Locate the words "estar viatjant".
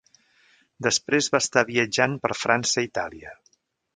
1.43-2.17